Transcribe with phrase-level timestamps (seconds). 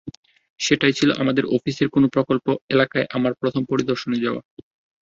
[0.59, 4.41] সেটাই ছিল আমাদের অফিসের কোনো প্রকল্প এলাকায় আমার প্রথম পরিদর্শনে যাওয়া।